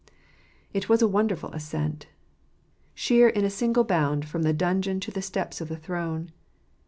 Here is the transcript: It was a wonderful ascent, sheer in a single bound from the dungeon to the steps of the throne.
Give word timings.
It 0.73 0.89
was 0.89 1.03
a 1.03 1.07
wonderful 1.07 1.51
ascent, 1.53 2.07
sheer 2.95 3.29
in 3.29 3.45
a 3.45 3.51
single 3.51 3.83
bound 3.83 4.27
from 4.27 4.41
the 4.41 4.51
dungeon 4.51 4.99
to 5.01 5.11
the 5.11 5.21
steps 5.21 5.61
of 5.61 5.67
the 5.69 5.77
throne. 5.77 6.31